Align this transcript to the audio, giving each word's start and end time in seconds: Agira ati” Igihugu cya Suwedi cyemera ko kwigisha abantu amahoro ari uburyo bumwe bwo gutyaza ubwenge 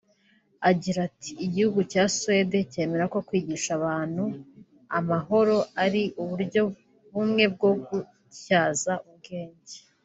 Agira 0.69 0.99
ati” 1.09 1.31
Igihugu 1.45 1.79
cya 1.91 2.03
Suwedi 2.15 2.57
cyemera 2.71 3.05
ko 3.13 3.17
kwigisha 3.27 3.69
abantu 3.79 4.23
amahoro 4.99 5.57
ari 5.83 6.03
uburyo 6.21 6.61
bumwe 7.13 7.43
bwo 7.53 7.69
gutyaza 7.85 8.93
ubwenge 9.09 9.77